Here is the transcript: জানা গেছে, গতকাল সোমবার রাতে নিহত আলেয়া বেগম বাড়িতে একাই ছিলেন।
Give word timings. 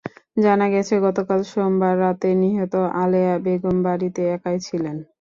জানা 0.37 0.67
গেছে, 0.73 0.93
গতকাল 1.05 1.39
সোমবার 1.51 1.95
রাতে 2.03 2.29
নিহত 2.41 2.73
আলেয়া 3.01 3.35
বেগম 3.45 3.77
বাড়িতে 3.87 4.21
একাই 4.35 4.57
ছিলেন। 4.67 4.97